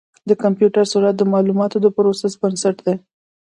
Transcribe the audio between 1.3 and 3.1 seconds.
معلوماتو د پروسس بنسټ دی.